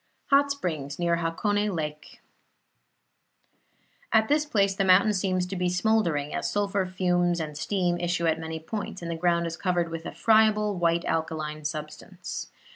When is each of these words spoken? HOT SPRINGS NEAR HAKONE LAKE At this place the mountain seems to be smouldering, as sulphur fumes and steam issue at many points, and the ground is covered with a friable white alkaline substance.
HOT 0.31 0.49
SPRINGS 0.51 0.97
NEAR 0.97 1.17
HAKONE 1.17 1.67
LAKE 1.75 2.21
At 4.11 4.29
this 4.29 4.47
place 4.47 4.73
the 4.73 4.83
mountain 4.83 5.13
seems 5.13 5.45
to 5.45 5.55
be 5.55 5.69
smouldering, 5.69 6.33
as 6.33 6.49
sulphur 6.51 6.87
fumes 6.87 7.39
and 7.39 7.55
steam 7.55 7.99
issue 7.99 8.25
at 8.25 8.39
many 8.39 8.59
points, 8.59 9.03
and 9.03 9.11
the 9.11 9.15
ground 9.15 9.45
is 9.45 9.55
covered 9.57 9.89
with 9.89 10.07
a 10.07 10.11
friable 10.11 10.73
white 10.75 11.05
alkaline 11.05 11.63
substance. 11.65 12.47